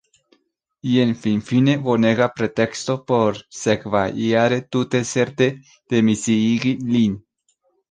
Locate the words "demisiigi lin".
5.97-7.17